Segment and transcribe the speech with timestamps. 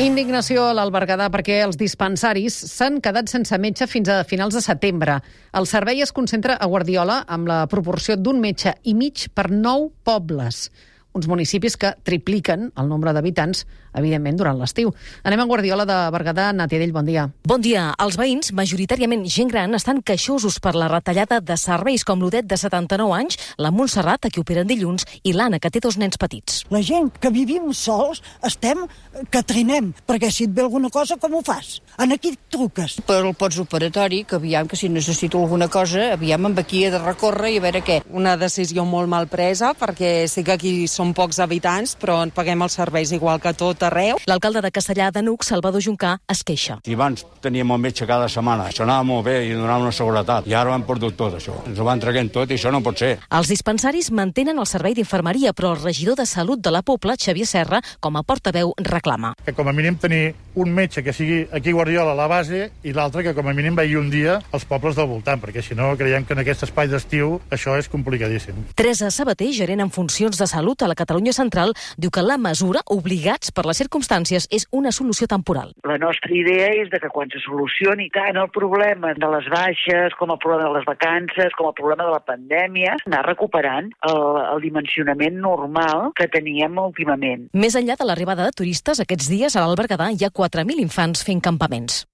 [0.00, 5.18] Indignació a l'Albergadà perquè els dispensaris s'han quedat sense metge fins a finals de setembre.
[5.52, 9.90] El servei es concentra a Guardiola amb la proporció d'un metge i mig per nou
[10.08, 10.70] pobles
[11.12, 13.64] uns municipis que tripliquen el nombre d'habitants,
[13.98, 14.92] evidentment, durant l'estiu.
[15.26, 16.50] Anem a Guardiola de Berguedà.
[16.54, 17.26] Nàtia Dell, bon dia.
[17.46, 17.88] Bon dia.
[17.98, 22.58] Els veïns, majoritàriament gent gran, estan queixosos per la retallada de serveis com l'Udet de
[22.60, 26.62] 79 anys, la Montserrat, a qui operen dilluns, i l'Anna, que té dos nens petits.
[26.70, 28.86] La gent que vivim sols estem
[29.30, 31.80] que trinem, perquè si et ve alguna cosa, com ho fas?
[31.98, 33.00] En aquí truques.
[33.06, 37.02] Per el postoperatori, que aviam que si necessito alguna cosa, aviam amb aquí he de
[37.02, 38.00] recórrer i a veure què.
[38.14, 42.60] Una decisió molt mal presa, perquè sí que aquí som pocs habitants, però en paguem
[42.66, 44.20] els serveis igual que tot arreu.
[44.30, 46.78] L'alcalde de Castellà de Nuc, Salvador Juncà, es queixa.
[46.84, 50.46] I abans teníem un metge cada setmana, això anava molt bé i donava una seguretat.
[50.46, 51.56] I ara ho han perdut tot, això.
[51.66, 53.14] Ens ho van traguent tot i això no pot ser.
[53.32, 57.48] Els dispensaris mantenen el servei d'infermeria, però el regidor de Salut de la Pobla, Xavier
[57.48, 59.32] Serra, com a portaveu, reclama.
[59.44, 62.70] Que com a mínim tenir un metge que sigui aquí a Guardiola a la base
[62.82, 65.76] i l'altre que com a mínim vegi un dia als pobles del voltant, perquè si
[65.78, 68.58] no creiem que en aquest espai d'estiu això és complicadíssim.
[68.74, 72.82] Teresa Sabater, gerent en funcions de salut a la Catalunya Central, diu que la mesura,
[72.90, 75.72] obligats per les circumstàncies, és una solució temporal.
[75.86, 80.16] La nostra idea és de que quan se solucioni tant el problema de les baixes,
[80.18, 84.22] com el problema de les vacances, com el problema de la pandèmia, anar recuperant el,
[84.56, 87.48] el dimensionament normal que teníem últimament.
[87.54, 91.42] Més enllà de l'arribada de turistes, aquests dies a l'Albergadà hi ha 4.000 infants fent
[91.44, 92.04] campaments.